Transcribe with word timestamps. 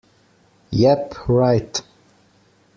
Yep, 0.71 1.13
right! 1.29 1.79